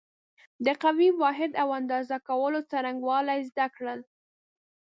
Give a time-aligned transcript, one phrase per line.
[0.65, 3.99] د قوې واحد او اندازه کولو څرنګوالی زده کړل.